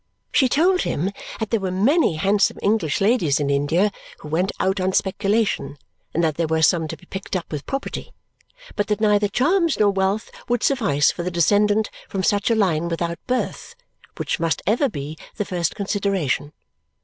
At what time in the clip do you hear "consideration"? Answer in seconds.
15.75-16.51